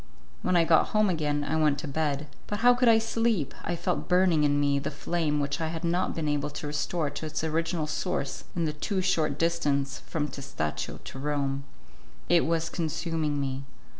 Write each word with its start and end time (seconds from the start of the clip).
When 0.41 0.55
I 0.55 0.63
got 0.63 0.87
home 0.97 1.11
again, 1.11 1.43
I 1.43 1.55
went 1.57 1.77
to 1.81 1.87
bed; 1.87 2.25
but 2.47 2.61
how 2.61 2.73
could 2.73 2.89
I 2.89 2.97
sleep? 2.97 3.53
I 3.63 3.75
felt 3.75 4.07
burning 4.09 4.43
in 4.43 4.59
me 4.59 4.79
the 4.79 4.89
flame 4.89 5.39
which 5.39 5.61
I 5.61 5.67
had 5.67 5.83
not 5.83 6.15
been 6.15 6.27
able 6.27 6.49
to 6.49 6.65
restore 6.65 7.11
to 7.11 7.27
its 7.27 7.43
original 7.43 7.85
source 7.85 8.45
in 8.55 8.65
the 8.65 8.73
too 8.73 9.03
short 9.03 9.37
distance 9.37 9.99
from 10.07 10.27
Testaccio 10.27 11.01
to 11.03 11.19
Rome. 11.19 11.65
It 12.29 12.47
was 12.47 12.67
consuming 12.71 13.39
me. 13.39 13.63